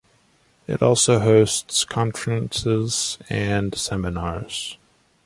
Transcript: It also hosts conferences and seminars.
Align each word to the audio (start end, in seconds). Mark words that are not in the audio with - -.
It 0.65 0.81
also 0.81 1.19
hosts 1.19 1.83
conferences 1.85 3.19
and 3.29 3.75
seminars. 3.77 4.79